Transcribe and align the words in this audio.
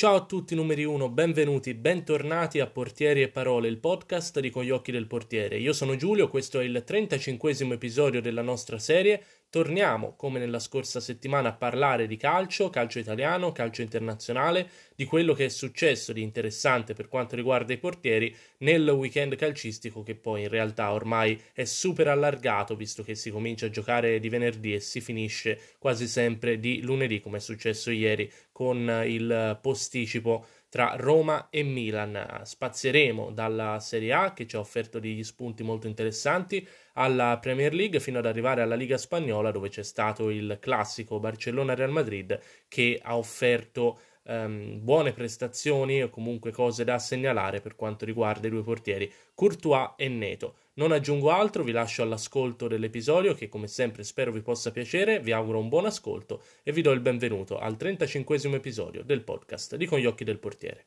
Ciao 0.00 0.14
a 0.14 0.24
tutti 0.24 0.54
numeri 0.54 0.84
1, 0.84 1.10
benvenuti, 1.10 1.74
bentornati 1.74 2.58
a 2.58 2.66
Portieri 2.66 3.20
e 3.20 3.28
Parole, 3.28 3.68
il 3.68 3.76
podcast 3.76 4.40
di 4.40 4.48
Con 4.48 4.64
gli 4.64 4.70
occhi 4.70 4.92
del 4.92 5.06
portiere. 5.06 5.58
Io 5.58 5.74
sono 5.74 5.94
Giulio, 5.94 6.30
questo 6.30 6.58
è 6.58 6.64
il 6.64 6.82
35 6.86 7.54
episodio 7.74 8.22
della 8.22 8.40
nostra 8.40 8.78
serie. 8.78 9.22
Torniamo, 9.50 10.14
come 10.14 10.38
nella 10.38 10.60
scorsa 10.60 11.00
settimana, 11.00 11.48
a 11.48 11.52
parlare 11.54 12.06
di 12.06 12.16
calcio, 12.16 12.70
calcio 12.70 13.00
italiano, 13.00 13.50
calcio 13.50 13.82
internazionale, 13.82 14.70
di 14.94 15.04
quello 15.04 15.34
che 15.34 15.46
è 15.46 15.48
successo 15.48 16.12
di 16.12 16.22
interessante 16.22 16.94
per 16.94 17.08
quanto 17.08 17.34
riguarda 17.34 17.72
i 17.72 17.78
portieri 17.78 18.32
nel 18.58 18.88
weekend 18.90 19.34
calcistico 19.34 20.04
che 20.04 20.14
poi 20.14 20.42
in 20.42 20.48
realtà 20.48 20.92
ormai 20.92 21.40
è 21.52 21.64
super 21.64 22.06
allargato 22.06 22.76
visto 22.76 23.02
che 23.02 23.16
si 23.16 23.30
comincia 23.30 23.66
a 23.66 23.70
giocare 23.70 24.20
di 24.20 24.28
venerdì 24.28 24.74
e 24.74 24.80
si 24.80 25.00
finisce 25.00 25.58
quasi 25.78 26.06
sempre 26.06 26.60
di 26.60 26.82
lunedì 26.82 27.18
come 27.20 27.38
è 27.38 27.40
successo 27.40 27.90
ieri 27.90 28.30
con 28.52 29.02
il 29.06 29.58
posticipo 29.62 30.44
tra 30.70 30.94
Roma 30.96 31.48
e 31.50 31.62
Milan. 31.62 32.40
Spazieremo 32.44 33.32
dalla 33.32 33.78
Serie 33.80 34.12
A 34.14 34.32
che 34.32 34.46
ci 34.46 34.56
ha 34.56 34.60
offerto 34.60 34.98
degli 34.98 35.24
spunti 35.24 35.62
molto 35.62 35.86
interessanti 35.86 36.66
alla 36.94 37.38
Premier 37.38 37.74
League 37.74 38.00
fino 38.00 38.18
ad 38.18 38.26
arrivare 38.26 38.62
alla 38.62 38.76
Liga 38.76 38.96
Spagnola 38.96 39.50
dove 39.50 39.68
c'è 39.68 39.82
stato 39.82 40.30
il 40.30 40.58
classico 40.60 41.18
Barcellona-Real 41.18 41.90
Madrid 41.90 42.40
che 42.68 42.98
ha 43.02 43.18
offerto 43.18 43.98
um, 44.24 44.78
buone 44.82 45.12
prestazioni 45.12 46.02
o 46.02 46.10
comunque 46.10 46.52
cose 46.52 46.84
da 46.84 46.98
segnalare 46.98 47.60
per 47.60 47.76
quanto 47.76 48.04
riguarda 48.04 48.46
i 48.46 48.50
due 48.50 48.62
portieri 48.62 49.10
Courtois 49.34 49.92
e 49.96 50.08
Neto. 50.08 50.56
Non 50.74 50.92
aggiungo 50.92 51.30
altro, 51.30 51.62
vi 51.62 51.72
lascio 51.72 52.02
all'ascolto 52.02 52.68
dell'episodio 52.68 53.34
che 53.34 53.48
come 53.48 53.66
sempre 53.66 54.04
spero 54.04 54.32
vi 54.32 54.40
possa 54.40 54.70
piacere, 54.70 55.20
vi 55.20 55.32
auguro 55.32 55.58
un 55.58 55.68
buon 55.68 55.86
ascolto 55.86 56.42
e 56.62 56.72
vi 56.72 56.82
do 56.82 56.90
il 56.90 57.00
benvenuto 57.00 57.58
al 57.58 57.76
35 57.76 58.38
episodio 58.54 59.02
del 59.02 59.22
podcast 59.22 59.76
di 59.76 59.86
Con 59.86 59.98
gli 59.98 60.06
occhi 60.06 60.24
del 60.24 60.38
portiere. 60.38 60.86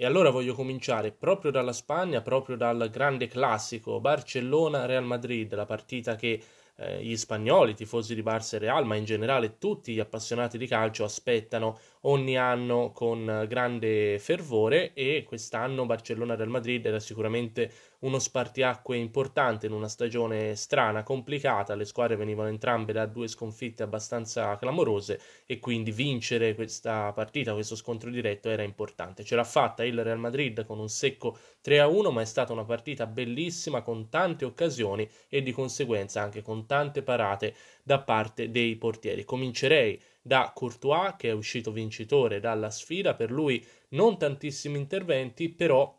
E 0.00 0.06
allora 0.06 0.30
voglio 0.30 0.54
cominciare 0.54 1.10
proprio 1.10 1.50
dalla 1.50 1.72
Spagna, 1.72 2.20
proprio 2.20 2.56
dal 2.56 2.88
grande 2.88 3.26
classico 3.26 3.98
Barcellona-Real 3.98 5.02
Madrid, 5.02 5.52
la 5.52 5.64
partita 5.64 6.14
che 6.14 6.40
eh, 6.76 7.02
gli 7.02 7.16
spagnoli, 7.16 7.72
i 7.72 7.74
tifosi 7.74 8.14
di 8.14 8.22
Barça 8.22 8.54
e 8.54 8.58
Real, 8.60 8.86
ma 8.86 8.94
in 8.94 9.04
generale 9.04 9.58
tutti 9.58 9.92
gli 9.92 9.98
appassionati 9.98 10.56
di 10.56 10.68
calcio 10.68 11.02
aspettano 11.02 11.80
ogni 12.02 12.38
anno 12.38 12.92
con 12.92 13.44
grande 13.48 14.20
fervore 14.20 14.92
e 14.92 15.24
quest'anno 15.26 15.84
Barcellona-Real 15.84 16.48
Madrid 16.48 16.86
era 16.86 17.00
sicuramente 17.00 17.68
uno 18.00 18.18
spartiacque 18.20 18.96
importante 18.96 19.66
in 19.66 19.72
una 19.72 19.88
stagione 19.88 20.54
strana, 20.54 21.02
complicata, 21.02 21.74
le 21.74 21.84
squadre 21.84 22.14
venivano 22.14 22.48
entrambe 22.48 22.92
da 22.92 23.06
due 23.06 23.26
sconfitte 23.26 23.82
abbastanza 23.82 24.56
clamorose 24.56 25.20
e 25.46 25.58
quindi 25.58 25.90
vincere 25.90 26.54
questa 26.54 27.12
partita, 27.12 27.54
questo 27.54 27.74
scontro 27.74 28.10
diretto 28.10 28.48
era 28.48 28.62
importante. 28.62 29.24
Ce 29.24 29.34
l'ha 29.34 29.42
fatta 29.42 29.84
il 29.84 30.02
Real 30.04 30.18
Madrid 30.18 30.64
con 30.64 30.78
un 30.78 30.88
secco 30.88 31.36
3-1, 31.64 32.12
ma 32.12 32.20
è 32.20 32.24
stata 32.24 32.52
una 32.52 32.64
partita 32.64 33.06
bellissima 33.06 33.82
con 33.82 34.08
tante 34.08 34.44
occasioni 34.44 35.08
e 35.28 35.42
di 35.42 35.50
conseguenza 35.50 36.22
anche 36.22 36.40
con 36.40 36.66
tante 36.66 37.02
parate 37.02 37.54
da 37.82 38.00
parte 38.00 38.50
dei 38.50 38.76
portieri. 38.76 39.24
Comincerei 39.24 40.00
da 40.22 40.52
Courtois 40.54 41.14
che 41.16 41.30
è 41.30 41.32
uscito 41.32 41.72
vincitore 41.72 42.38
dalla 42.38 42.70
sfida, 42.70 43.14
per 43.14 43.32
lui 43.32 43.64
non 43.90 44.18
tantissimi 44.18 44.78
interventi, 44.78 45.48
però 45.48 45.97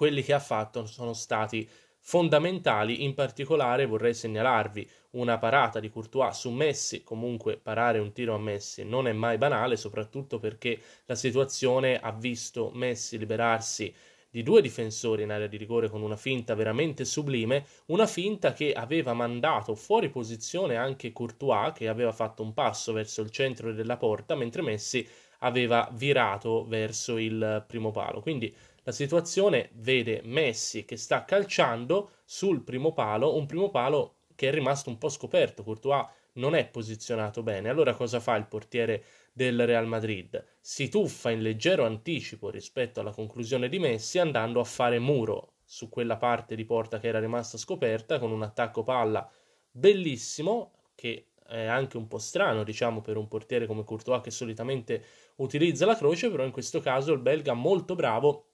quelli 0.00 0.22
che 0.22 0.32
ha 0.32 0.40
fatto 0.40 0.86
sono 0.86 1.12
stati 1.12 1.68
fondamentali, 1.98 3.04
in 3.04 3.12
particolare 3.12 3.84
vorrei 3.84 4.14
segnalarvi 4.14 4.88
una 5.10 5.36
parata 5.36 5.78
di 5.78 5.90
Courtois 5.90 6.38
su 6.38 6.48
Messi, 6.48 7.04
comunque 7.04 7.58
parare 7.58 7.98
un 7.98 8.10
tiro 8.14 8.34
a 8.34 8.38
Messi 8.38 8.82
non 8.82 9.06
è 9.06 9.12
mai 9.12 9.36
banale, 9.36 9.76
soprattutto 9.76 10.38
perché 10.38 10.80
la 11.04 11.14
situazione 11.14 12.00
ha 12.00 12.12
visto 12.12 12.70
Messi 12.72 13.18
liberarsi 13.18 13.92
di 14.30 14.42
due 14.42 14.62
difensori 14.62 15.24
in 15.24 15.32
area 15.32 15.48
di 15.48 15.58
rigore 15.58 15.90
con 15.90 16.00
una 16.00 16.16
finta 16.16 16.54
veramente 16.54 17.04
sublime, 17.04 17.66
una 17.88 18.06
finta 18.06 18.54
che 18.54 18.72
aveva 18.72 19.12
mandato 19.12 19.74
fuori 19.74 20.08
posizione 20.08 20.76
anche 20.76 21.12
Courtois 21.12 21.74
che 21.74 21.88
aveva 21.88 22.12
fatto 22.12 22.42
un 22.42 22.54
passo 22.54 22.94
verso 22.94 23.20
il 23.20 23.28
centro 23.28 23.74
della 23.74 23.98
porta 23.98 24.34
mentre 24.34 24.62
Messi 24.62 25.06
aveva 25.40 25.88
virato 25.92 26.64
verso 26.66 27.18
il 27.18 27.64
primo 27.66 27.90
palo. 27.90 28.20
Quindi 28.20 28.54
la 28.82 28.92
situazione 28.92 29.70
vede 29.74 30.20
Messi 30.24 30.84
che 30.84 30.96
sta 30.96 31.24
calciando 31.24 32.10
sul 32.24 32.62
primo 32.62 32.92
palo, 32.92 33.36
un 33.36 33.46
primo 33.46 33.70
palo 33.70 34.16
che 34.34 34.48
è 34.48 34.52
rimasto 34.52 34.88
un 34.88 34.98
po' 34.98 35.08
scoperto. 35.08 35.62
Courtois 35.62 36.06
non 36.34 36.54
è 36.54 36.66
posizionato 36.66 37.42
bene. 37.42 37.68
Allora 37.68 37.94
cosa 37.94 38.20
fa 38.20 38.36
il 38.36 38.46
portiere 38.46 39.04
del 39.32 39.66
Real 39.66 39.86
Madrid? 39.86 40.42
Si 40.60 40.88
tuffa 40.88 41.30
in 41.30 41.42
leggero 41.42 41.84
anticipo 41.84 42.48
rispetto 42.48 43.00
alla 43.00 43.12
conclusione 43.12 43.68
di 43.68 43.78
Messi 43.78 44.18
andando 44.18 44.60
a 44.60 44.64
fare 44.64 44.98
muro 44.98 45.54
su 45.64 45.88
quella 45.88 46.16
parte 46.16 46.54
di 46.54 46.64
porta 46.64 46.98
che 46.98 47.08
era 47.08 47.20
rimasta 47.20 47.58
scoperta 47.58 48.18
con 48.18 48.32
un 48.32 48.42
attacco 48.42 48.82
palla 48.82 49.30
bellissimo 49.70 50.72
che 50.94 51.26
è 51.46 51.66
anche 51.66 51.96
un 51.96 52.06
po' 52.06 52.18
strano, 52.18 52.62
diciamo, 52.62 53.00
per 53.00 53.16
un 53.16 53.26
portiere 53.26 53.66
come 53.66 53.84
Courtois 53.84 54.22
che 54.22 54.30
solitamente 54.30 55.04
utilizza 55.36 55.84
la 55.84 55.96
croce, 55.96 56.30
però 56.30 56.44
in 56.44 56.52
questo 56.52 56.80
caso 56.80 57.12
il 57.12 57.18
belga 57.18 57.54
molto 57.54 57.94
bravo 57.94 58.49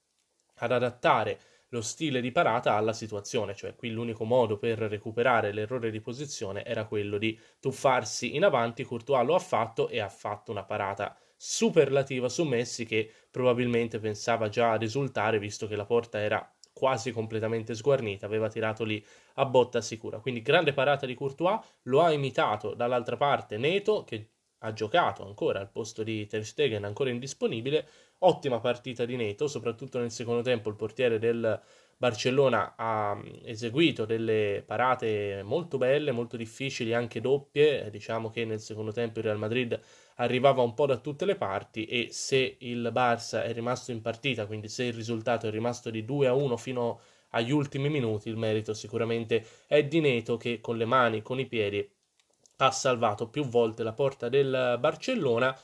ad 0.56 0.72
adattare 0.72 1.40
lo 1.70 1.80
stile 1.82 2.20
di 2.20 2.30
parata 2.30 2.74
alla 2.74 2.92
situazione, 2.92 3.54
cioè 3.54 3.74
qui 3.74 3.90
l'unico 3.90 4.24
modo 4.24 4.56
per 4.56 4.78
recuperare 4.78 5.52
l'errore 5.52 5.90
di 5.90 6.00
posizione 6.00 6.64
era 6.64 6.84
quello 6.84 7.18
di 7.18 7.38
tuffarsi 7.58 8.36
in 8.36 8.44
avanti, 8.44 8.84
Courtois 8.84 9.26
lo 9.26 9.34
ha 9.34 9.40
fatto 9.40 9.88
e 9.88 9.98
ha 9.98 10.08
fatto 10.08 10.52
una 10.52 10.64
parata 10.64 11.16
superlativa 11.36 12.28
su 12.28 12.44
Messi 12.44 12.86
che 12.86 13.12
probabilmente 13.30 13.98
pensava 13.98 14.48
già 14.48 14.72
a 14.72 14.76
risultare 14.76 15.38
visto 15.38 15.66
che 15.66 15.76
la 15.76 15.84
porta 15.84 16.18
era 16.18 16.50
quasi 16.72 17.10
completamente 17.10 17.74
sguarnita, 17.74 18.26
aveva 18.26 18.48
tirato 18.48 18.84
lì 18.84 19.04
a 19.34 19.46
botta 19.46 19.80
sicura. 19.80 20.18
Quindi 20.20 20.42
grande 20.42 20.72
parata 20.72 21.06
di 21.06 21.14
Courtois, 21.14 21.58
lo 21.84 22.02
ha 22.02 22.12
imitato 22.12 22.74
dall'altra 22.74 23.16
parte 23.16 23.56
Neto 23.56 24.04
che 24.04 24.30
ha 24.58 24.72
giocato 24.72 25.24
ancora 25.24 25.60
al 25.60 25.70
posto 25.70 26.02
di 26.02 26.26
Ter 26.26 26.44
Stegen 26.44 26.84
ancora 26.84 27.10
indisponibile 27.10 27.88
ottima 28.20 28.60
partita 28.60 29.04
di 29.04 29.16
Neto, 29.16 29.48
soprattutto 29.48 29.98
nel 29.98 30.10
secondo 30.10 30.42
tempo 30.42 30.68
il 30.68 30.76
portiere 30.76 31.18
del 31.18 31.60
Barcellona 31.98 32.74
ha 32.76 33.14
mm, 33.14 33.22
eseguito 33.44 34.04
delle 34.04 34.62
parate 34.66 35.42
molto 35.42 35.78
belle, 35.78 36.12
molto 36.12 36.36
difficili, 36.36 36.92
anche 36.92 37.20
doppie, 37.20 37.88
diciamo 37.90 38.30
che 38.30 38.44
nel 38.44 38.60
secondo 38.60 38.92
tempo 38.92 39.18
il 39.18 39.24
Real 39.24 39.38
Madrid 39.38 39.78
arrivava 40.16 40.62
un 40.62 40.74
po' 40.74 40.86
da 40.86 40.98
tutte 40.98 41.24
le 41.24 41.36
parti 41.36 41.86
e 41.86 42.08
se 42.10 42.56
il 42.60 42.90
Barça 42.92 43.42
è 43.42 43.52
rimasto 43.52 43.92
in 43.92 44.02
partita, 44.02 44.46
quindi 44.46 44.68
se 44.68 44.84
il 44.84 44.92
risultato 44.92 45.46
è 45.46 45.50
rimasto 45.50 45.90
di 45.90 46.04
2 46.04 46.26
a 46.26 46.34
1 46.34 46.56
fino 46.56 47.00
agli 47.30 47.50
ultimi 47.50 47.88
minuti, 47.88 48.28
il 48.28 48.36
merito 48.36 48.72
sicuramente 48.74 49.44
è 49.66 49.84
di 49.84 50.00
Neto 50.00 50.36
che 50.36 50.60
con 50.60 50.76
le 50.76 50.84
mani, 50.84 51.22
con 51.22 51.38
i 51.38 51.46
piedi 51.46 51.86
ha 52.58 52.70
salvato 52.70 53.28
più 53.28 53.44
volte 53.44 53.82
la 53.82 53.92
porta 53.92 54.28
del 54.28 54.76
Barcellona 54.78 55.58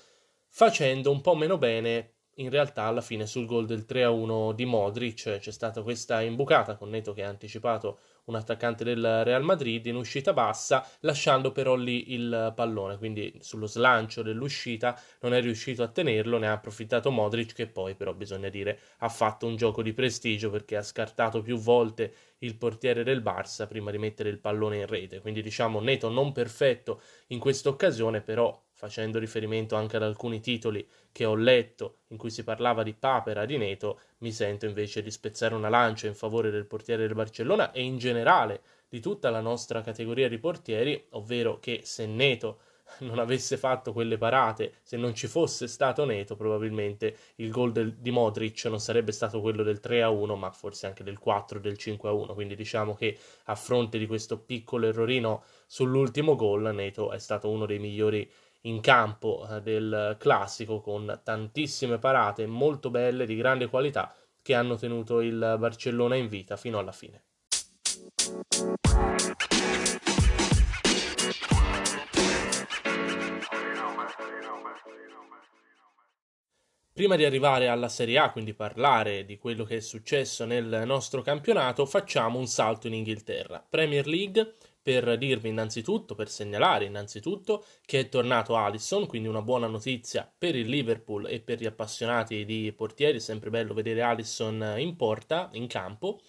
facendo 0.48 1.10
un 1.10 1.22
po' 1.22 1.34
meno 1.34 1.56
bene 1.56 2.12
in 2.36 2.48
realtà 2.48 2.84
alla 2.84 3.02
fine 3.02 3.26
sul 3.26 3.44
gol 3.44 3.66
del 3.66 3.84
3-1 3.86 4.54
di 4.54 4.64
Modric 4.64 5.38
c'è 5.38 5.50
stata 5.50 5.82
questa 5.82 6.22
imbucata 6.22 6.76
con 6.76 6.88
Neto 6.88 7.12
che 7.12 7.24
ha 7.24 7.28
anticipato 7.28 7.98
un 8.24 8.36
attaccante 8.36 8.84
del 8.84 9.24
Real 9.24 9.42
Madrid 9.42 9.84
in 9.86 9.96
uscita 9.96 10.32
bassa, 10.32 10.86
lasciando 11.00 11.52
però 11.52 11.74
lì 11.74 12.12
il 12.14 12.52
pallone, 12.54 12.96
quindi 12.96 13.36
sullo 13.40 13.66
slancio 13.66 14.22
dell'uscita 14.22 14.98
non 15.20 15.34
è 15.34 15.40
riuscito 15.40 15.82
a 15.82 15.88
tenerlo, 15.88 16.38
ne 16.38 16.48
ha 16.48 16.52
approfittato 16.52 17.10
Modric 17.10 17.52
che 17.52 17.66
poi 17.66 17.94
però 17.94 18.14
bisogna 18.14 18.48
dire 18.48 18.78
ha 18.98 19.08
fatto 19.08 19.46
un 19.46 19.56
gioco 19.56 19.82
di 19.82 19.92
prestigio 19.92 20.50
perché 20.50 20.76
ha 20.76 20.82
scartato 20.82 21.42
più 21.42 21.58
volte 21.58 22.14
il 22.38 22.56
portiere 22.56 23.02
del 23.04 23.22
Barça 23.22 23.66
prima 23.66 23.90
di 23.90 23.98
mettere 23.98 24.28
il 24.30 24.38
pallone 24.38 24.78
in 24.78 24.86
rete, 24.86 25.20
quindi 25.20 25.42
diciamo 25.42 25.80
Neto 25.80 26.08
non 26.08 26.32
perfetto 26.32 27.00
in 27.28 27.38
questa 27.38 27.68
occasione, 27.68 28.20
però 28.22 28.61
facendo 28.82 29.20
riferimento 29.20 29.76
anche 29.76 29.94
ad 29.94 30.02
alcuni 30.02 30.40
titoli 30.40 30.84
che 31.12 31.24
ho 31.24 31.36
letto 31.36 31.98
in 32.08 32.16
cui 32.16 32.30
si 32.30 32.42
parlava 32.42 32.82
di 32.82 32.94
papera 32.94 33.44
di 33.44 33.56
Neto, 33.56 34.00
mi 34.18 34.32
sento 34.32 34.66
invece 34.66 35.02
di 35.02 35.10
spezzare 35.12 35.54
una 35.54 35.68
lancia 35.68 36.08
in 36.08 36.16
favore 36.16 36.50
del 36.50 36.66
portiere 36.66 37.06
del 37.06 37.14
Barcellona 37.14 37.70
e 37.70 37.80
in 37.80 37.96
generale 37.98 38.60
di 38.88 38.98
tutta 38.98 39.30
la 39.30 39.40
nostra 39.40 39.82
categoria 39.82 40.28
di 40.28 40.36
portieri, 40.38 41.00
ovvero 41.10 41.60
che 41.60 41.82
se 41.84 42.06
Neto 42.06 42.58
non 43.06 43.20
avesse 43.20 43.56
fatto 43.56 43.92
quelle 43.92 44.18
parate, 44.18 44.72
se 44.82 44.96
non 44.96 45.14
ci 45.14 45.28
fosse 45.28 45.68
stato 45.68 46.04
Neto, 46.04 46.34
probabilmente 46.34 47.16
il 47.36 47.52
gol 47.52 47.70
del, 47.70 47.94
di 47.94 48.10
Modric 48.10 48.64
non 48.64 48.80
sarebbe 48.80 49.12
stato 49.12 49.40
quello 49.40 49.62
del 49.62 49.80
3-1, 49.80 50.36
ma 50.36 50.50
forse 50.50 50.88
anche 50.88 51.04
del 51.04 51.20
4 51.20 51.60
del 51.60 51.76
5-1. 51.78 52.34
Quindi 52.34 52.56
diciamo 52.56 52.96
che 52.96 53.16
a 53.44 53.54
fronte 53.54 53.96
di 53.96 54.08
questo 54.08 54.40
piccolo 54.40 54.88
errorino 54.88 55.44
sull'ultimo 55.68 56.34
gol, 56.34 56.74
Neto 56.74 57.12
è 57.12 57.18
stato 57.20 57.48
uno 57.48 57.64
dei 57.64 57.78
migliori 57.78 58.28
in 58.62 58.80
campo 58.80 59.46
eh, 59.48 59.60
del 59.62 60.16
classico 60.18 60.80
con 60.80 61.20
tantissime 61.22 61.98
parate 61.98 62.46
molto 62.46 62.90
belle 62.90 63.26
di 63.26 63.36
grande 63.36 63.68
qualità 63.68 64.14
che 64.42 64.54
hanno 64.54 64.76
tenuto 64.76 65.20
il 65.20 65.56
Barcellona 65.58 66.16
in 66.16 66.28
vita 66.28 66.56
fino 66.56 66.78
alla 66.78 66.92
fine. 66.92 67.24
Prima 76.94 77.16
di 77.16 77.24
arrivare 77.24 77.68
alla 77.68 77.88
Serie 77.88 78.18
A, 78.18 78.30
quindi 78.30 78.52
parlare 78.52 79.24
di 79.24 79.38
quello 79.38 79.64
che 79.64 79.76
è 79.76 79.80
successo 79.80 80.44
nel 80.44 80.82
nostro 80.84 81.22
campionato, 81.22 81.86
facciamo 81.86 82.38
un 82.38 82.46
salto 82.46 82.86
in 82.86 82.92
Inghilterra. 82.92 83.64
Premier 83.66 84.06
League, 84.06 84.56
per 84.82 85.16
dirvi 85.16 85.48
innanzitutto, 85.48 86.14
per 86.14 86.28
segnalare 86.28 86.84
innanzitutto 86.84 87.64
che 87.84 88.00
è 88.00 88.08
tornato 88.08 88.56
Alisson, 88.56 89.06
quindi 89.06 89.28
una 89.28 89.42
buona 89.42 89.68
notizia 89.68 90.30
per 90.36 90.56
il 90.56 90.68
Liverpool 90.68 91.26
e 91.28 91.40
per 91.40 91.60
gli 91.60 91.66
appassionati 91.66 92.44
di 92.44 92.72
portieri, 92.76 93.18
è 93.18 93.20
sempre 93.20 93.50
bello 93.50 93.74
vedere 93.74 94.02
Alisson 94.02 94.74
in 94.78 94.96
porta, 94.96 95.50
in 95.52 95.66
campo. 95.68 96.20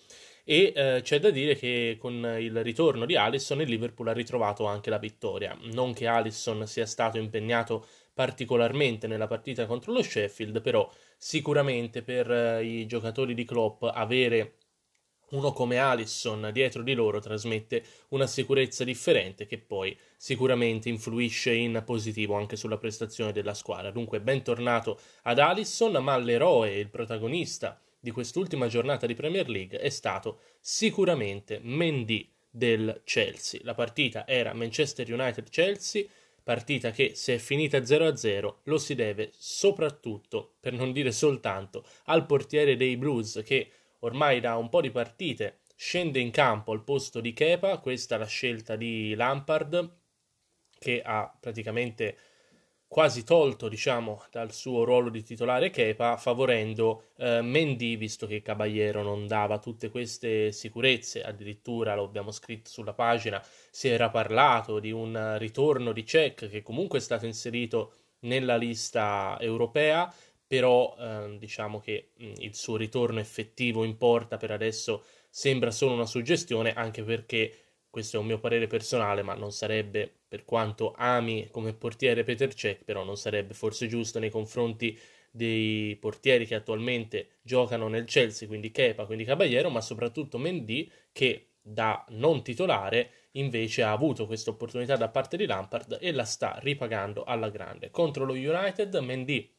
E 0.46 0.74
eh, 0.76 1.00
c'è 1.02 1.20
da 1.20 1.30
dire 1.30 1.56
che 1.56 1.96
con 1.98 2.14
il 2.38 2.64
ritorno 2.64 3.06
di 3.06 3.16
Alisson 3.16 3.62
il 3.62 3.70
Liverpool 3.70 4.10
ha 4.10 4.14
ritrovato 4.14 4.66
anche 4.66 4.90
la 4.90 4.98
vittoria. 4.98 5.58
Non 5.72 5.94
che 5.94 6.06
Alisson 6.06 6.68
sia 6.68 6.86
stato 6.86 7.18
impegnato 7.18 7.86
particolarmente 8.14 9.08
nella 9.08 9.28
partita 9.28 9.66
contro 9.66 9.94
lo 9.94 10.04
Sheffield, 10.04 10.62
però 10.62 10.90
sicuramente 11.18 12.04
per 12.04 12.30
eh, 12.30 12.64
i 12.64 12.86
giocatori 12.86 13.34
di 13.34 13.46
Klopp 13.46 13.84
avere 13.84 14.56
uno 15.34 15.52
come 15.52 15.78
Alisson 15.78 16.50
dietro 16.52 16.82
di 16.82 16.94
loro 16.94 17.20
trasmette 17.20 17.84
una 18.10 18.28
sicurezza 18.28 18.84
differente 18.84 19.46
che 19.46 19.58
poi 19.58 19.98
sicuramente 20.16 20.90
influisce 20.90 21.54
in 21.54 21.82
positivo 21.86 22.36
anche 22.36 22.56
sulla 22.56 22.78
prestazione 22.78 23.32
della 23.32 23.54
squadra. 23.54 23.92
Dunque 23.92 24.22
bentornato 24.22 25.00
ad 25.24 25.40
Alisson, 25.40 26.04
ma 26.04 26.18
l'eroe, 26.18 26.78
il 26.78 26.90
protagonista 26.90 27.80
di 28.00 28.12
quest'ultima 28.12 28.68
giornata 28.68 29.06
di 29.06 29.14
Premier 29.14 29.48
League 29.50 29.80
è 29.80 29.90
stato 29.90 30.40
sicuramente 30.60 31.60
Mendy 31.62 32.30
del 32.50 33.02
Chelsea. 33.04 33.62
La 33.64 33.74
partita 33.74 34.28
era 34.28 34.54
Manchester 34.54 35.12
United-Chelsea 35.12 36.06
partita 36.44 36.92
che 36.92 37.14
se 37.16 37.36
è 37.36 37.38
finita 37.38 37.78
0-0 37.80 38.54
lo 38.64 38.78
si 38.78 38.96
deve 38.96 39.32
soprattutto, 39.38 40.56
per 40.60 40.74
non 40.74 40.92
dire 40.92 41.12
soltanto, 41.12 41.86
al 42.06 42.26
portiere 42.26 42.76
dei 42.76 42.98
Blues 42.98 43.42
che 43.46 43.70
ormai 44.04 44.40
da 44.40 44.56
un 44.56 44.70
po' 44.70 44.82
di 44.82 44.92
partite 44.92 45.60
scende 45.76 46.20
in 46.20 46.32
campo 46.32 46.72
al 46.72 46.84
posto 46.84 47.20
di 47.20 47.34
Kepa, 47.34 47.80
questa 47.80 48.16
è 48.16 48.18
la 48.18 48.26
scelta 48.26 48.76
di 48.76 49.16
Lampard 49.16 49.98
che 50.78 51.02
ha 51.04 51.36
praticamente 51.40 52.18
quasi 52.94 53.24
tolto 53.24 53.70
diciamo, 53.70 54.24
dal 54.30 54.52
suo 54.54 54.84
ruolo 54.84 55.10
di 55.10 55.24
titolare 55.24 55.72
Kepa, 55.72 56.16
favorendo 56.16 57.06
eh, 57.18 57.42
Mendy, 57.42 57.98
visto 57.98 58.28
che 58.28 58.44
Caballero 58.44 59.02
non 59.02 59.26
dava 59.26 59.58
tutte 59.58 59.90
queste 59.90 60.52
sicurezze, 60.52 61.24
addirittura 61.24 61.96
lo 61.96 62.04
abbiamo 62.04 62.30
scritto 62.30 62.70
sulla 62.70 62.94
pagina, 62.94 63.44
si 63.72 63.88
era 63.88 64.12
parlato 64.12 64.80
di 64.80 64.92
un 64.92 65.38
ritorno 65.40 65.92
di 65.92 66.06
Cech 66.06 66.48
che 66.50 66.62
comunque 66.62 67.00
è 67.00 67.02
stato 67.02 67.26
inserito 67.26 67.94
nella 68.20 68.58
lista 68.58 69.38
europea, 69.40 70.14
però 70.54 70.96
eh, 71.00 71.38
diciamo 71.40 71.80
che 71.80 72.12
mh, 72.16 72.34
il 72.38 72.54
suo 72.54 72.78
ritorno 72.78 73.20
effettivo 73.20 73.84
in 73.84 73.98
porta 73.98 74.38
per 74.38 74.52
adesso 74.52 75.04
sembra 75.28 75.72
solo 75.72 75.96
una 75.96 76.06
suggestione, 76.06 76.74
anche 76.74 77.02
perché 77.02 77.58
questo 77.90 78.18
è 78.18 78.20
un 78.20 78.28
mio 78.28 78.38
parere 78.38 78.68
personale, 78.68 79.24
ma 79.24 79.34
non 79.34 79.52
sarebbe, 79.52 80.12
per 80.28 80.46
quanto 80.46 80.94
ami 80.96 81.48
come 81.50 81.74
portiere 81.74 82.24
Peter 82.24 82.54
Cech, 82.54 82.84
però 82.84 83.04
non 83.04 83.18
sarebbe 83.18 83.56
forse 83.56 83.88
giusto 83.88 84.20
nei 84.20 84.30
confronti 84.30 84.96
dei 85.32 85.96
portieri 85.96 86.46
che 86.46 86.54
attualmente 86.54 87.40
giocano 87.42 87.88
nel 87.88 88.06
Chelsea, 88.06 88.48
quindi 88.48 88.70
Kepa, 88.70 89.08
quindi 89.08 89.24
Caballero, 89.24 89.72
ma 89.72 89.82
soprattutto 89.82 90.38
Mendy 90.38 90.88
che 91.12 91.54
da 91.60 92.06
non 92.10 92.44
titolare 92.44 93.10
invece 93.32 93.82
ha 93.82 93.92
avuto 93.92 94.28
questa 94.28 94.52
opportunità 94.52 94.98
da 94.98 95.10
parte 95.10 95.36
di 95.36 95.48
Lampard 95.48 95.98
e 96.00 96.12
la 96.12 96.26
sta 96.26 96.60
ripagando 96.62 97.24
alla 97.24 97.50
grande. 97.50 97.90
Contro 97.90 98.24
lo 98.24 98.34
United 98.34 98.94
Mendy 98.98 99.53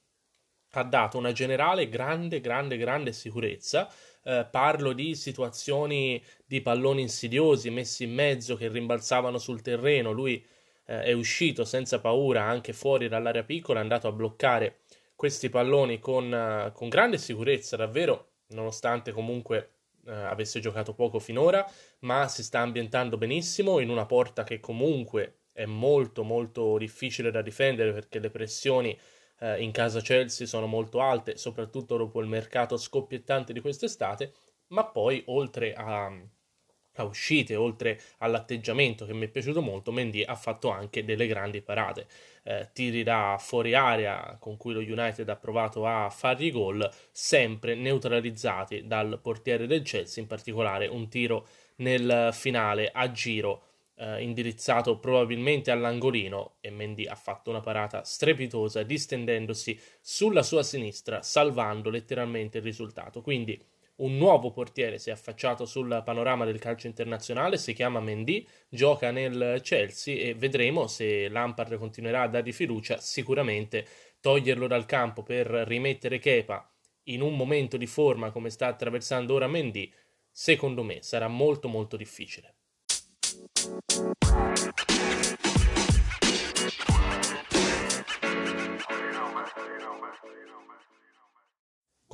ha 0.74 0.84
dato 0.84 1.18
una 1.18 1.32
generale 1.32 1.88
grande, 1.88 2.40
grande, 2.40 2.76
grande 2.76 3.12
sicurezza. 3.12 3.88
Eh, 4.22 4.46
parlo 4.50 4.92
di 4.92 5.14
situazioni 5.14 6.22
di 6.46 6.60
palloni 6.60 7.02
insidiosi 7.02 7.70
messi 7.70 8.04
in 8.04 8.14
mezzo 8.14 8.56
che 8.56 8.68
rimbalzavano 8.68 9.38
sul 9.38 9.62
terreno. 9.62 10.12
Lui 10.12 10.44
eh, 10.86 11.02
è 11.02 11.12
uscito 11.12 11.64
senza 11.64 12.00
paura 12.00 12.42
anche 12.42 12.72
fuori 12.72 13.08
dall'area 13.08 13.44
piccola, 13.44 13.78
è 13.78 13.82
andato 13.82 14.08
a 14.08 14.12
bloccare 14.12 14.80
questi 15.14 15.48
palloni 15.48 15.98
con, 16.00 16.30
uh, 16.30 16.72
con 16.72 16.88
grande 16.88 17.18
sicurezza, 17.18 17.76
davvero, 17.76 18.32
nonostante 18.48 19.12
comunque 19.12 19.70
uh, 20.04 20.10
avesse 20.10 20.60
giocato 20.60 20.92
poco 20.94 21.18
finora, 21.18 21.64
ma 22.00 22.28
si 22.28 22.42
sta 22.42 22.60
ambientando 22.60 23.16
benissimo 23.16 23.78
in 23.78 23.90
una 23.90 24.06
porta 24.06 24.44
che 24.44 24.60
comunque 24.60 25.38
è 25.52 25.66
molto 25.66 26.24
molto 26.24 26.76
difficile 26.78 27.30
da 27.30 27.40
difendere 27.40 27.92
perché 27.92 28.18
le 28.18 28.30
pressioni 28.30 28.98
eh, 29.44 29.62
in 29.62 29.72
casa 29.72 30.00
Chelsea 30.00 30.46
sono 30.46 30.66
molto 30.66 31.00
alte, 31.00 31.36
soprattutto 31.36 31.96
dopo 31.96 32.20
il 32.20 32.26
mercato 32.26 32.76
scoppiettante 32.78 33.52
di 33.52 33.60
quest'estate, 33.60 34.32
ma 34.68 34.84
poi 34.86 35.22
oltre 35.26 35.74
a, 35.74 36.06
a 36.06 37.04
uscite, 37.04 37.54
oltre 37.54 38.00
all'atteggiamento 38.18 39.04
che 39.04 39.12
mi 39.12 39.26
è 39.26 39.28
piaciuto 39.28 39.60
molto, 39.60 39.92
Mendy 39.92 40.22
ha 40.22 40.34
fatto 40.34 40.70
anche 40.70 41.04
delle 41.04 41.26
grandi 41.26 41.60
parate. 41.60 42.06
Eh, 42.42 42.70
tiri 42.72 43.02
da 43.02 43.36
fuori 43.38 43.74
area 43.74 44.36
con 44.40 44.56
cui 44.56 44.72
lo 44.72 44.80
United 44.80 45.28
ha 45.28 45.36
provato 45.36 45.86
a 45.86 46.08
fargli 46.08 46.50
gol, 46.50 46.90
sempre 47.10 47.74
neutralizzati 47.74 48.86
dal 48.86 49.18
portiere 49.20 49.66
del 49.66 49.82
Chelsea, 49.82 50.22
in 50.22 50.28
particolare 50.28 50.86
un 50.86 51.08
tiro 51.08 51.46
nel 51.76 52.30
finale 52.32 52.90
a 52.92 53.10
giro 53.10 53.62
eh, 53.96 54.22
indirizzato 54.22 54.98
probabilmente 54.98 55.70
all'angolino 55.70 56.56
e 56.60 56.70
Mendy 56.70 57.06
ha 57.06 57.14
fatto 57.14 57.50
una 57.50 57.60
parata 57.60 58.02
strepitosa 58.04 58.82
distendendosi 58.82 59.78
sulla 60.00 60.42
sua 60.42 60.62
sinistra 60.62 61.22
salvando 61.22 61.90
letteralmente 61.90 62.58
il 62.58 62.64
risultato 62.64 63.22
quindi 63.22 63.62
un 63.96 64.16
nuovo 64.16 64.50
portiere 64.50 64.98
si 64.98 65.10
è 65.10 65.12
affacciato 65.12 65.66
sul 65.66 66.02
panorama 66.04 66.44
del 66.44 66.58
calcio 66.58 66.88
internazionale, 66.88 67.56
si 67.56 67.72
chiama 67.74 68.00
Mendy, 68.00 68.44
gioca 68.68 69.12
nel 69.12 69.60
Chelsea 69.62 70.20
e 70.20 70.34
vedremo 70.34 70.88
se 70.88 71.28
Lampard 71.28 71.76
continuerà 71.78 72.22
a 72.22 72.28
dargli 72.28 72.52
fiducia, 72.52 72.98
sicuramente 72.98 73.86
toglierlo 74.20 74.66
dal 74.66 74.84
campo 74.84 75.22
per 75.22 75.46
rimettere 75.46 76.18
Kepa 76.18 76.68
in 77.04 77.20
un 77.20 77.36
momento 77.36 77.76
di 77.76 77.86
forma 77.86 78.32
come 78.32 78.50
sta 78.50 78.66
attraversando 78.66 79.34
ora 79.34 79.46
Mendy, 79.46 79.92
secondo 80.28 80.82
me 80.82 81.00
sarà 81.02 81.28
molto 81.28 81.68
molto 81.68 81.96
difficile. 81.96 82.53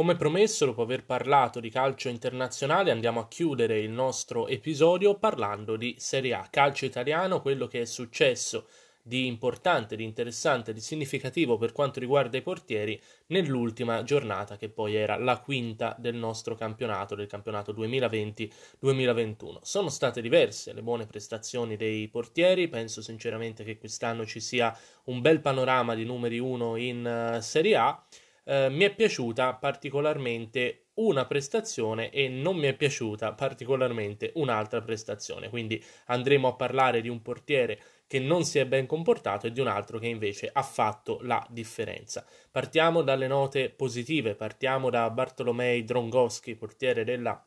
Come 0.01 0.17
promesso, 0.17 0.65
dopo 0.65 0.83
aver 0.83 1.05
parlato 1.05 1.61
di 1.61 1.69
calcio 1.69 2.09
internazionale, 2.09 2.91
andiamo 2.91 3.21
a 3.21 3.29
chiudere 3.29 3.81
il 3.81 3.91
nostro 3.91 4.47
episodio 4.47 5.19
parlando 5.19 5.77
di 5.77 5.97
Serie 5.99 6.35
A, 6.35 6.47
calcio 6.49 6.85
italiano, 6.85 7.43
quello 7.43 7.67
che 7.67 7.81
è 7.81 7.85
successo 7.85 8.67
di 9.03 9.27
importante, 9.27 9.97
di 9.97 10.05
interessante, 10.05 10.73
di 10.73 10.81
significativo 10.81 11.57
per 11.57 11.73
quanto 11.73 12.01
riguarda 12.01 12.37
i 12.37 12.43
portieri 12.43 13.01
nell'ultima 13.27 14.03
giornata 14.03 14.57
che 14.57 14.69
poi 14.69 14.95
era 14.95 15.17
la 15.17 15.39
quinta 15.41 15.97
del 15.99 16.15
nostro 16.15 16.55
campionato, 16.55 17.15
del 17.15 17.27
campionato 17.27 17.73
2020-2021. 17.73 19.59
Sono 19.63 19.89
state 19.89 20.21
diverse 20.21 20.73
le 20.73 20.83
buone 20.83 21.07
prestazioni 21.07 21.77
dei 21.77 22.09
portieri, 22.09 22.69
penso 22.69 23.03
sinceramente 23.03 23.65
che 23.65 23.79
quest'anno 23.79 24.27
ci 24.27 24.41
sia 24.41 24.77
un 25.05 25.21
bel 25.21 25.41
panorama 25.41 25.95
di 25.95 26.05
numeri 26.05 26.39
1 26.39 26.77
in 26.77 27.35
uh, 27.37 27.41
Serie 27.41 27.77
A. 27.77 28.05
Uh, 28.43 28.71
mi 28.71 28.85
è 28.85 28.95
piaciuta 28.95 29.55
particolarmente 29.55 30.87
una 30.95 31.25
prestazione 31.25 32.11
e 32.11 32.29
non 32.29 32.57
mi 32.57 32.67
è 32.67 32.75
piaciuta 32.75 33.33
particolarmente 33.33 34.33
un'altra 34.35 34.83
prestazione. 34.83 35.49
Quindi 35.49 35.83
andremo 36.07 36.49
a 36.49 36.55
parlare 36.55 37.01
di 37.01 37.09
un 37.09 37.23
portiere 37.23 37.81
che 38.11 38.19
non 38.19 38.43
si 38.43 38.59
è 38.59 38.67
ben 38.67 38.87
comportato 38.87 39.47
e 39.47 39.53
di 39.53 39.61
un 39.61 39.69
altro 39.69 40.01
che 40.01 40.09
invece 40.09 40.51
ha 40.53 40.65
fatto 40.65 41.21
la 41.23 41.47
differenza. 41.49 42.27
Partiamo 42.51 43.03
dalle 43.03 43.29
note 43.29 43.71
positive, 43.71 44.35
partiamo 44.35 44.91
da 44.91 45.09
Bartolomei 45.11 45.85
Drongowski, 45.85 46.57
portiere 46.57 47.05
della 47.05 47.41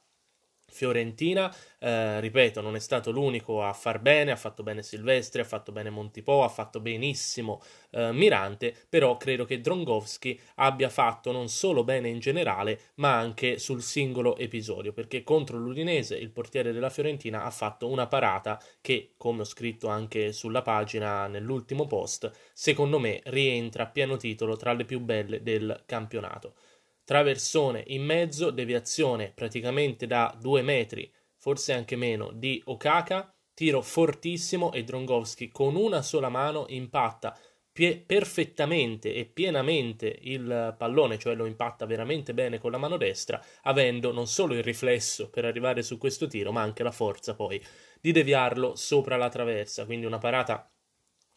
Fiorentina, 0.73 1.53
eh, 1.77 2.19
ripeto, 2.19 2.61
non 2.61 2.75
è 2.75 2.79
stato 2.79 3.11
l'unico 3.11 3.63
a 3.63 3.73
far 3.73 3.99
bene, 3.99 4.31
ha 4.31 4.35
fatto 4.35 4.63
bene 4.63 4.81
Silvestri, 4.81 5.39
ha 5.41 5.45
fatto 5.45 5.71
bene 5.71 5.91
Montipò, 5.91 6.43
ha 6.43 6.49
fatto 6.49 6.79
benissimo 6.79 7.61
eh, 7.91 8.11
Mirante, 8.11 8.75
però 8.89 9.15
credo 9.17 9.45
che 9.45 9.61
Drongowski 9.61 10.39
abbia 10.55 10.89
fatto 10.89 11.31
non 11.31 11.47
solo 11.47 11.83
bene 11.83 12.09
in 12.09 12.19
generale, 12.19 12.79
ma 12.95 13.15
anche 13.17 13.59
sul 13.59 13.83
singolo 13.83 14.35
episodio, 14.37 14.93
perché 14.93 15.23
contro 15.23 15.57
l'Udinese 15.57 16.17
il 16.17 16.31
portiere 16.31 16.71
della 16.73 16.89
Fiorentina 16.89 17.43
ha 17.43 17.51
fatto 17.51 17.87
una 17.87 18.07
parata 18.07 18.59
che, 18.81 19.13
come 19.15 19.41
ho 19.41 19.45
scritto 19.45 19.87
anche 19.87 20.31
sulla 20.33 20.63
pagina 20.63 21.27
nell'ultimo 21.27 21.85
post, 21.85 22.31
secondo 22.51 22.97
me 22.97 23.21
rientra 23.25 23.83
a 23.83 23.87
pieno 23.87 24.17
titolo 24.17 24.55
tra 24.57 24.73
le 24.73 24.85
più 24.85 24.99
belle 24.99 25.43
del 25.43 25.83
campionato 25.85 26.55
traversone 27.03 27.83
in 27.87 28.03
mezzo, 28.03 28.49
deviazione 28.49 29.31
praticamente 29.33 30.07
da 30.07 30.35
due 30.39 30.61
metri 30.61 31.11
forse 31.43 31.73
anche 31.73 31.97
meno, 31.97 32.31
di 32.31 32.61
Okaka, 32.63 33.35
tiro 33.53 33.81
fortissimo 33.81 34.71
e 34.71 34.85
Drongowski 34.85 35.51
con 35.51 35.75
una 35.75 36.01
sola 36.01 36.29
mano 36.29 36.63
impatta 36.69 37.37
pie- 37.69 37.97
perfettamente 37.97 39.13
e 39.13 39.25
pienamente 39.25 40.19
il 40.21 40.73
pallone, 40.77 41.19
cioè 41.19 41.35
lo 41.35 41.45
impatta 41.45 41.85
veramente 41.85 42.33
bene 42.33 42.59
con 42.59 42.71
la 42.71 42.77
mano 42.77 42.95
destra, 42.95 43.43
avendo 43.63 44.13
non 44.13 44.25
solo 44.25 44.53
il 44.53 44.63
riflesso 44.63 45.29
per 45.29 45.43
arrivare 45.43 45.83
su 45.83 45.97
questo 45.97 46.27
tiro, 46.27 46.53
ma 46.53 46.61
anche 46.61 46.81
la 46.81 46.91
forza 46.91 47.35
poi 47.35 47.61
di 47.99 48.13
deviarlo 48.13 48.75
sopra 48.75 49.17
la 49.17 49.27
traversa, 49.27 49.83
quindi 49.83 50.05
una 50.05 50.19
parata 50.19 50.71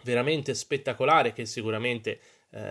veramente 0.04 0.54
spettacolare 0.54 1.32
che 1.32 1.46
sicuramente 1.46 2.20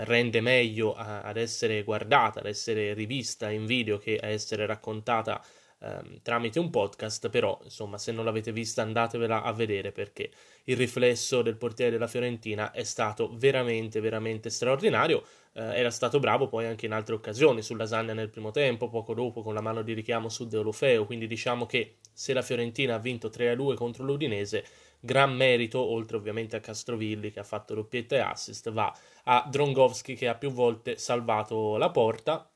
rende 0.03 0.41
meglio 0.41 0.93
a, 0.93 1.21
ad 1.21 1.37
essere 1.37 1.83
guardata, 1.83 2.39
ad 2.39 2.47
essere 2.47 2.93
rivista 2.93 3.49
in 3.49 3.65
video 3.65 3.97
che 3.97 4.17
a 4.17 4.27
essere 4.27 4.65
raccontata 4.65 5.43
ehm, 5.79 6.21
tramite 6.21 6.59
un 6.59 6.69
podcast, 6.69 7.29
però 7.29 7.59
insomma 7.63 7.97
se 7.97 8.11
non 8.11 8.25
l'avete 8.25 8.51
vista 8.51 8.81
andatevela 8.81 9.43
a 9.43 9.51
vedere 9.53 9.91
perché 9.91 10.31
il 10.65 10.77
riflesso 10.77 11.41
del 11.41 11.57
portiere 11.57 11.91
della 11.91 12.07
Fiorentina 12.07 12.71
è 12.71 12.83
stato 12.83 13.31
veramente 13.35 13.99
veramente 13.99 14.49
straordinario, 14.49 15.23
eh, 15.53 15.61
era 15.77 15.91
stato 15.91 16.19
bravo 16.19 16.47
poi 16.47 16.65
anche 16.65 16.85
in 16.85 16.91
altre 16.91 17.15
occasioni, 17.15 17.61
su 17.61 17.75
Lasagna 17.75 18.13
nel 18.13 18.29
primo 18.29 18.51
tempo, 18.51 18.89
poco 18.89 19.13
dopo 19.13 19.41
con 19.41 19.53
la 19.53 19.61
mano 19.61 19.81
di 19.83 19.93
richiamo 19.93 20.29
su 20.29 20.47
Deolofeo, 20.47 21.05
quindi 21.05 21.27
diciamo 21.27 21.65
che 21.65 21.97
se 22.11 22.33
la 22.33 22.41
Fiorentina 22.41 22.95
ha 22.95 22.99
vinto 22.99 23.29
3-2 23.29 23.75
contro 23.75 24.03
l'Udinese 24.03 24.65
gran 24.99 25.33
merito, 25.35 25.79
oltre 25.79 26.17
ovviamente 26.17 26.55
a 26.55 26.59
Castrovilli 26.59 27.31
che 27.31 27.39
ha 27.39 27.43
fatto 27.43 27.75
doppietta 27.75 28.15
e 28.15 28.19
assist, 28.19 28.71
va 28.71 28.93
a 29.27 29.47
Drongowski 29.49 30.15
che 30.15 30.27
ha 30.27 30.35
più 30.35 30.51
volte 30.51 30.97
salvato 30.97 31.77
la 31.77 31.89
porta. 31.89 32.49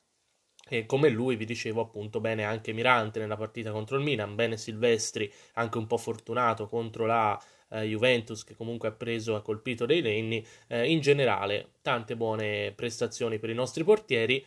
E 0.72 0.86
come 0.86 1.10
lui 1.10 1.36
vi 1.36 1.46
dicevo 1.46 1.82
appunto 1.82 2.20
bene 2.20 2.44
anche 2.44 2.74
Mirante 2.74 3.20
nella 3.20 3.38
partita 3.38 3.72
contro 3.72 3.98
il 3.98 4.04
Milan, 4.04 4.36
bene 4.36 4.56
Silvestri 4.56 5.32
anche 5.54 5.80
un 5.80 5.88
po' 5.88 5.98
fortunato 5.98 6.68
contro 6.68 7.08
la 7.08 7.42
eh, 7.70 7.84
Juventus 7.84 8.44
che 8.44 8.56
comunque 8.56 8.90
ha 8.90 8.92
preso, 8.92 9.36
ha 9.36 9.42
colpito 9.42 9.86
dei 9.86 10.02
legni, 10.02 10.46
eh, 10.68 10.90
in 10.90 11.00
generale 11.00 11.74
tante 11.82 12.16
buone 12.16 12.72
prestazioni 12.76 13.40
per 13.40 13.50
i 13.50 13.56
nostri 13.56 13.84
portieri, 13.84 14.46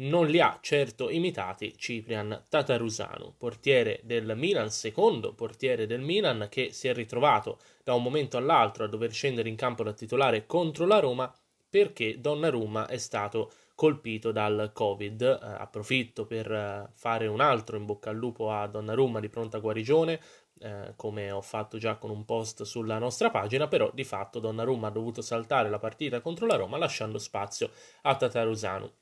non 0.00 0.26
li 0.26 0.40
ha 0.40 0.58
certo 0.60 1.10
imitati 1.10 1.76
Ciprian 1.76 2.46
Tatarusanu, 2.48 3.34
portiere 3.36 4.00
del 4.02 4.32
Milan, 4.36 4.70
secondo 4.70 5.34
portiere 5.34 5.86
del 5.86 6.00
Milan 6.00 6.48
che 6.50 6.72
si 6.72 6.88
è 6.88 6.94
ritrovato 6.94 7.60
da 7.84 7.94
un 7.94 8.02
momento 8.02 8.36
all'altro 8.36 8.84
a 8.84 8.88
dover 8.88 9.12
scendere 9.12 9.48
in 9.48 9.56
campo 9.56 9.82
da 9.82 9.92
titolare 9.92 10.46
contro 10.46 10.86
la 10.86 10.98
Roma 10.98 11.32
perché 11.70 12.20
Donnarumma 12.20 12.86
è 12.86 12.98
stato 12.98 13.52
colpito 13.74 14.32
dal 14.32 14.72
Covid. 14.74 15.22
Eh, 15.22 15.38
approfitto 15.40 16.26
per 16.26 16.52
eh, 16.52 16.90
fare 16.92 17.26
un 17.28 17.40
altro 17.40 17.76
in 17.78 17.86
bocca 17.86 18.10
al 18.10 18.16
lupo 18.16 18.52
a 18.52 18.66
Donnarumma 18.66 19.20
di 19.20 19.30
pronta 19.30 19.58
guarigione, 19.58 20.20
eh, 20.58 20.92
come 20.96 21.30
ho 21.30 21.40
fatto 21.40 21.78
già 21.78 21.96
con 21.96 22.10
un 22.10 22.26
post 22.26 22.64
sulla 22.64 22.98
nostra 22.98 23.30
pagina, 23.30 23.68
però 23.68 23.90
di 23.94 24.04
fatto 24.04 24.40
Donnarumma 24.40 24.88
ha 24.88 24.90
dovuto 24.90 25.22
saltare 25.22 25.70
la 25.70 25.78
partita 25.78 26.20
contro 26.20 26.46
la 26.46 26.56
Roma 26.56 26.76
lasciando 26.76 27.18
spazio 27.18 27.70
a 28.02 28.16
Tatarusanu. 28.16 28.92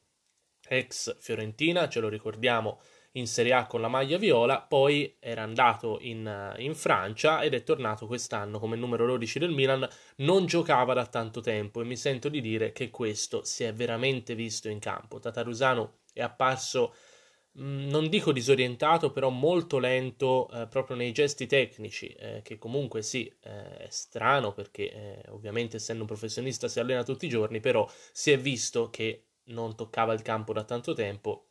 Ex 0.68 1.18
Fiorentina, 1.18 1.88
ce 1.88 2.00
lo 2.00 2.08
ricordiamo, 2.08 2.78
in 3.18 3.26
Serie 3.26 3.52
A 3.52 3.66
con 3.66 3.80
la 3.80 3.88
maglia 3.88 4.16
viola, 4.16 4.60
poi 4.60 5.16
era 5.18 5.42
andato 5.42 5.98
in, 6.00 6.54
in, 6.58 6.74
Francia 6.74 7.42
ed 7.42 7.54
è 7.54 7.62
tornato 7.62 8.06
quest'anno 8.06 8.58
come 8.58 8.76
numero 8.76 9.06
12 9.06 9.38
del 9.38 9.50
Milan, 9.50 9.88
non 10.16 10.46
giocava 10.46 10.94
da 10.94 11.06
tanto 11.06 11.40
tempo 11.40 11.80
e 11.80 11.84
mi 11.84 11.96
sento 11.96 12.28
di 12.28 12.40
dire 12.40 12.72
che 12.72 12.90
questo 12.90 13.44
si 13.44 13.64
è 13.64 13.72
veramente 13.72 14.34
visto 14.34 14.68
in 14.68 14.78
campo. 14.78 15.18
Tatarusano 15.18 15.98
è 16.12 16.22
apparso 16.22 16.94
mm, 17.58 17.88
non 17.88 18.08
dico 18.08 18.32
disorientato, 18.32 19.10
però 19.10 19.30
molto 19.30 19.78
lento 19.78 20.48
eh, 20.50 20.66
proprio 20.66 20.96
nei 20.96 21.12
gesti 21.12 21.46
tecnici, 21.46 22.08
eh, 22.08 22.40
che 22.42 22.58
comunque 22.58 23.02
sì, 23.02 23.26
eh, 23.42 23.76
è 23.78 23.88
strano 23.90 24.52
perché 24.52 24.92
eh, 24.92 25.22
ovviamente 25.30 25.76
essendo 25.76 26.02
un 26.02 26.08
professionista 26.08 26.68
si 26.68 26.80
allena 26.80 27.02
tutti 27.02 27.26
i 27.26 27.28
giorni, 27.30 27.60
però 27.60 27.88
si 28.12 28.30
è 28.30 28.38
visto 28.38 28.90
che 28.90 29.24
non 29.48 29.74
toccava 29.74 30.12
il 30.12 30.22
campo 30.22 30.52
da 30.52 30.64
tanto 30.64 30.92
tempo 30.92 31.47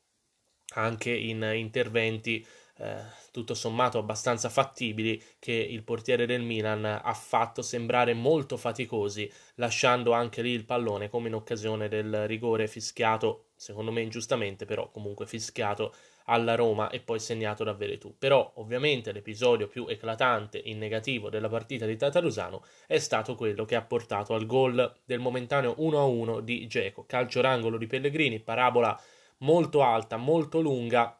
anche 0.75 1.11
in 1.11 1.49
interventi 1.55 2.45
eh, 2.79 2.95
tutto 3.31 3.53
sommato 3.53 3.97
abbastanza 3.97 4.49
fattibili 4.49 5.21
che 5.39 5.53
il 5.53 5.83
portiere 5.83 6.25
del 6.25 6.41
Milan 6.41 6.85
ha 6.85 7.13
fatto 7.13 7.61
sembrare 7.61 8.13
molto 8.13 8.57
faticosi, 8.57 9.31
lasciando 9.55 10.11
anche 10.11 10.41
lì 10.41 10.51
il 10.51 10.65
pallone 10.65 11.09
come 11.09 11.27
in 11.27 11.35
occasione 11.35 11.87
del 11.87 12.27
rigore 12.27 12.67
fischiato, 12.67 13.45
secondo 13.55 13.91
me 13.91 14.01
ingiustamente, 14.01 14.65
però 14.65 14.89
comunque 14.89 15.25
fischiato 15.25 15.93
alla 16.25 16.55
Roma 16.55 16.89
e 16.89 16.99
poi 16.99 17.19
segnato 17.19 17.63
da 17.63 17.73
Veretù. 17.73 18.15
Però 18.17 18.51
ovviamente 18.55 19.11
l'episodio 19.11 19.67
più 19.67 19.85
eclatante 19.87 20.61
in 20.65 20.77
negativo 20.77 21.29
della 21.29 21.49
partita 21.49 21.85
di 21.85 21.95
Tatarusano 21.95 22.63
è 22.85 22.99
stato 22.99 23.35
quello 23.35 23.65
che 23.65 23.75
ha 23.75 23.81
portato 23.81 24.33
al 24.33 24.45
gol 24.45 24.93
del 25.05 25.19
momentaneo 25.19 25.75
1-1 25.79 26.41
di 26.41 26.67
Geco, 26.67 27.05
calcio 27.05 27.41
d'angolo 27.41 27.77
di 27.77 27.87
Pellegrini, 27.87 28.39
parabola 28.39 28.99
molto 29.39 29.83
alta, 29.83 30.17
molto 30.17 30.59
lunga, 30.61 31.17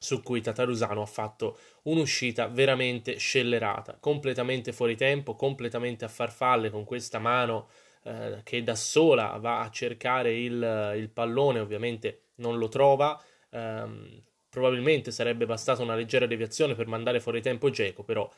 su 0.00 0.22
cui 0.22 0.40
Tatarusano 0.40 1.02
ha 1.02 1.06
fatto 1.06 1.58
un'uscita 1.84 2.46
veramente 2.46 3.16
scellerata, 3.16 3.98
completamente 3.98 4.72
fuori 4.72 4.96
tempo, 4.96 5.34
completamente 5.34 6.04
a 6.04 6.08
farfalle 6.08 6.70
con 6.70 6.84
questa 6.84 7.18
mano 7.18 7.68
eh, 8.04 8.40
che 8.44 8.62
da 8.62 8.76
sola 8.76 9.36
va 9.38 9.60
a 9.60 9.70
cercare 9.70 10.38
il, 10.38 10.94
il 10.96 11.10
pallone, 11.10 11.58
ovviamente 11.58 12.28
non 12.36 12.58
lo 12.58 12.68
trova. 12.68 13.20
Ehm, 13.50 14.22
probabilmente 14.48 15.10
sarebbe 15.10 15.46
bastata 15.46 15.82
una 15.82 15.94
leggera 15.94 16.26
deviazione 16.26 16.74
per 16.74 16.86
mandare 16.86 17.20
fuori 17.20 17.42
tempo 17.42 17.70
Geco, 17.70 18.02
però 18.04 18.30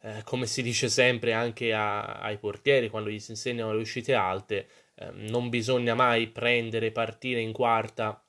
eh, 0.00 0.22
come 0.24 0.46
si 0.46 0.62
dice 0.62 0.88
sempre 0.88 1.32
anche 1.32 1.72
a, 1.72 2.20
ai 2.20 2.38
portieri 2.38 2.88
quando 2.88 3.10
gli 3.10 3.18
si 3.20 3.32
insegnano 3.32 3.72
le 3.72 3.80
uscite 3.80 4.14
alte, 4.14 4.66
eh, 4.96 5.10
non 5.10 5.48
bisogna 5.48 5.94
mai 5.94 6.28
prendere 6.28 6.90
partire 6.90 7.40
in 7.40 7.52
quarta 7.52 8.22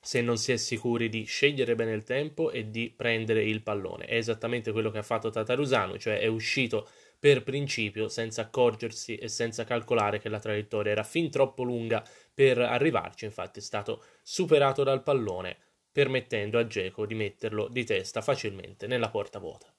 se 0.00 0.22
non 0.22 0.38
si 0.38 0.52
è 0.52 0.56
sicuri 0.56 1.08
di 1.08 1.24
scegliere 1.24 1.74
bene 1.74 1.92
il 1.92 2.04
tempo 2.04 2.50
e 2.50 2.70
di 2.70 2.92
prendere 2.94 3.44
il 3.44 3.62
pallone. 3.62 4.06
È 4.06 4.16
esattamente 4.16 4.72
quello 4.72 4.90
che 4.90 4.98
ha 4.98 5.02
fatto 5.02 5.30
Tatarusano, 5.30 5.98
cioè 5.98 6.18
è 6.18 6.26
uscito 6.26 6.88
per 7.18 7.42
principio 7.42 8.08
senza 8.08 8.42
accorgersi 8.42 9.16
e 9.16 9.28
senza 9.28 9.64
calcolare 9.64 10.18
che 10.18 10.30
la 10.30 10.38
traiettoria 10.38 10.92
era 10.92 11.02
fin 11.02 11.30
troppo 11.30 11.62
lunga 11.62 12.02
per 12.32 12.58
arrivarci, 12.58 13.26
infatti 13.26 13.58
è 13.58 13.62
stato 13.62 14.02
superato 14.22 14.82
dal 14.82 15.02
pallone, 15.02 15.56
permettendo 15.92 16.58
a 16.58 16.66
Geco 16.66 17.04
di 17.04 17.14
metterlo 17.14 17.68
di 17.68 17.84
testa 17.84 18.22
facilmente 18.22 18.86
nella 18.86 19.10
porta 19.10 19.38
vuota. 19.38 19.70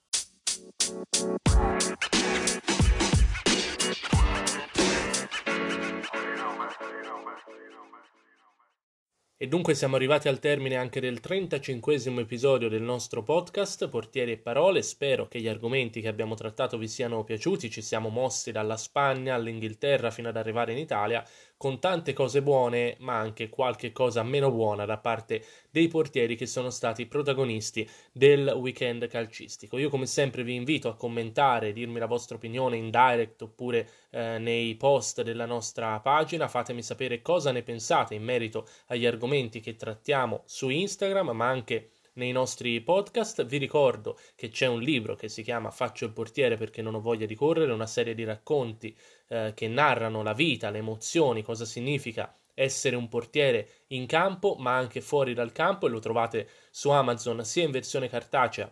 E 9.42 9.48
dunque 9.48 9.74
siamo 9.74 9.96
arrivati 9.96 10.28
al 10.28 10.38
termine 10.38 10.76
anche 10.76 11.00
del 11.00 11.20
35 11.20 11.96
episodio 12.20 12.70
del 12.70 12.84
nostro 12.84 13.24
podcast 13.24 13.90
Portieri 13.90 14.34
e 14.34 14.38
Parole. 14.38 14.84
Spero 14.84 15.28
che 15.28 15.42
gli 15.42 15.48
argomenti 15.48 16.00
che 16.00 16.10
abbiamo 16.10 16.36
trattato 16.36 16.78
vi 16.78 16.88
siano 16.88 17.24
piaciuti. 17.24 17.72
Ci 17.72 17.82
siamo 17.82 18.10
mossi 18.10 18.52
dalla 18.52 18.78
Spagna 18.78 19.34
all'Inghilterra 19.34 20.12
fino 20.12 20.30
ad 20.30 20.38
arrivare 20.38 20.74
in 20.74 20.78
Italia 20.78 21.28
con 21.58 21.80
tante 21.80 22.14
cose 22.14 22.44
buone, 22.44 22.98
ma 23.00 23.18
anche 23.18 23.50
qualche 23.50 23.92
cosa 23.92 24.22
meno 24.22 24.52
buona 24.52 24.86
da 24.86 25.00
parte 25.00 25.44
dei 25.72 25.88
portieri 25.88 26.36
che 26.36 26.46
sono 26.46 26.70
stati 26.70 27.08
protagonisti 27.08 27.90
del 28.12 28.48
weekend 28.56 29.08
calcistico. 29.08 29.80
Io 29.80 29.90
come 29.90 30.06
sempre 30.06 30.44
vi 30.44 30.54
invito 30.54 30.88
a 30.88 30.96
commentare, 30.96 31.74
dirmi 31.74 31.98
la 31.98 32.06
vostra 32.06 32.36
opinione 32.36 32.78
in 32.78 32.92
direct 32.92 33.42
oppure 33.42 33.90
eh, 34.12 34.38
nei 34.38 34.76
post 34.76 35.22
della 35.24 35.46
nostra 35.46 36.00
pagina, 36.00 36.48
fatemi 36.48 36.84
sapere 36.84 37.22
cosa 37.22 37.52
ne 37.52 37.64
pensate 37.64 38.16
in 38.16 38.24
merito 38.24 38.68
agli 38.88 39.06
argomenti 39.06 39.60
che 39.60 39.76
trattiamo 39.76 40.44
su 40.46 40.70
Instagram, 40.70 41.30
ma 41.32 41.48
anche 41.48 41.92
nei 42.14 42.32
nostri 42.32 42.82
podcast. 42.82 43.46
Vi 43.46 43.58
ricordo 43.58 44.18
che 44.36 44.50
c'è 44.50 44.68
un 44.68 44.82
libro 44.82 45.16
che 45.16 45.30
si 45.30 45.44
chiama 45.44 45.72
Faccio 45.72 46.06
il 46.06 46.12
portiere 46.12 46.58
perché 46.58 46.82
non 46.82 46.96
ho 46.96 47.02
voglia 47.02 47.26
di 47.26 47.36
correre, 47.36 47.72
una 47.72 47.88
serie 47.88 48.14
di 48.14 48.24
racconti 48.24 48.96
eh, 49.30 49.54
che 49.56 49.68
narrano 49.68 50.24
la 50.24 50.34
vita, 50.34 50.70
le 50.70 50.80
emozioni, 50.80 51.42
cosa 51.42 51.66
significa 51.66 52.36
essere 52.54 52.96
un 52.96 53.08
portiere 53.08 53.68
in 53.88 54.06
campo 54.06 54.56
ma 54.60 54.76
anche 54.76 55.00
fuori 55.02 55.34
dal 55.34 55.54
campo 55.54 55.88
e 55.88 55.90
lo 55.90 56.00
trovate 56.00 56.50
su 56.70 56.90
Amazon 56.90 57.46
sia 57.46 57.64
in 57.64 57.72
versione 57.72 58.10
cartacea 58.10 58.72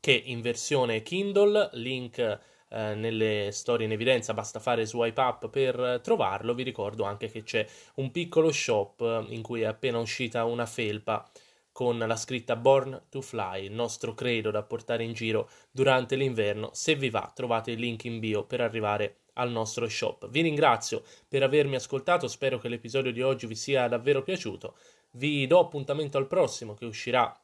che 0.00 0.20
in 0.24 0.40
versione 0.40 1.02
Kindle, 1.02 1.70
link 1.74 2.40
eh, 2.72 2.94
nelle 2.94 3.50
storie 3.52 3.86
in 3.86 3.92
evidenza, 3.92 4.32
basta 4.32 4.58
fare 4.58 4.86
swipe 4.86 5.20
up 5.20 5.48
per 5.48 6.00
trovarlo. 6.02 6.54
Vi 6.54 6.62
ricordo 6.62 7.04
anche 7.04 7.30
che 7.30 7.42
c'è 7.42 7.66
un 7.96 8.10
piccolo 8.10 8.50
shop 8.50 9.00
eh, 9.02 9.34
in 9.34 9.42
cui 9.42 9.60
è 9.60 9.66
appena 9.66 9.98
uscita 9.98 10.44
una 10.44 10.66
felpa 10.66 11.28
con 11.70 11.98
la 11.98 12.16
scritta 12.16 12.56
Born 12.56 13.04
to 13.08 13.22
Fly, 13.22 13.64
il 13.64 13.72
nostro 13.72 14.14
credo 14.14 14.50
da 14.50 14.62
portare 14.62 15.04
in 15.04 15.14
giro 15.14 15.48
durante 15.70 16.16
l'inverno. 16.16 16.70
Se 16.72 16.94
vi 16.94 17.08
va, 17.08 17.30
trovate 17.34 17.70
il 17.70 17.78
link 17.78 18.04
in 18.04 18.18
bio 18.18 18.44
per 18.44 18.60
arrivare 18.60 19.16
al 19.34 19.50
nostro 19.50 19.88
shop. 19.88 20.28
Vi 20.28 20.42
ringrazio 20.42 21.02
per 21.26 21.42
avermi 21.42 21.74
ascoltato, 21.74 22.28
spero 22.28 22.58
che 22.58 22.68
l'episodio 22.68 23.12
di 23.12 23.22
oggi 23.22 23.46
vi 23.46 23.54
sia 23.54 23.88
davvero 23.88 24.22
piaciuto. 24.22 24.76
Vi 25.12 25.46
do 25.46 25.58
appuntamento 25.58 26.18
al 26.18 26.26
prossimo 26.26 26.74
che 26.74 26.84
uscirà 26.84 27.34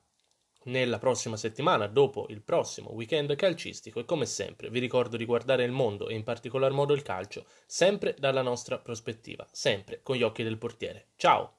nella 0.69 0.99
prossima 0.99 1.37
settimana, 1.37 1.87
dopo 1.87 2.27
il 2.29 2.43
prossimo 2.43 2.93
weekend 2.93 3.35
calcistico 3.35 4.01
e 4.01 4.05
come 4.05 4.27
sempre 4.27 4.71
vi 4.71 4.79
ricordo 4.79 5.17
di 5.17 5.25
guardare 5.25 5.65
il 5.65 5.73
mondo 5.73 6.09
e 6.09 6.15
in 6.15 6.23
particolar 6.23 6.73
modo 6.73 6.95
il 6.95 7.03
calcio 7.03 7.45
sempre 7.67 8.15
dalla 8.19 8.43
nostra 8.43 8.79
prospettiva, 8.79 9.47
sempre 9.51 10.01
con 10.03 10.17
gli 10.17 10.23
occhi 10.23 10.43
del 10.43 10.59
portiere. 10.59 11.09
Ciao! 11.17 11.57